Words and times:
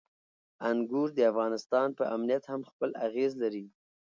انګور 0.69 1.07
د 1.17 1.19
افغانستان 1.31 1.87
په 1.97 2.03
امنیت 2.15 2.43
هم 2.51 2.61
خپل 2.69 2.89
اغېز 3.07 3.31
لري. 3.43 3.65